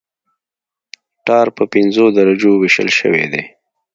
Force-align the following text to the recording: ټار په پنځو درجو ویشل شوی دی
ټار 1.25 1.47
په 1.57 1.63
پنځو 1.73 2.05
درجو 2.17 2.51
ویشل 2.61 2.89
شوی 2.99 3.25
دی 3.31 3.43